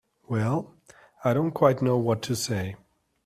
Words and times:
Well—I 0.27 1.31
don't 1.35 1.51
quite 1.51 1.83
know 1.83 1.95
what 1.95 2.23
to 2.23 2.35
say. 2.35 2.75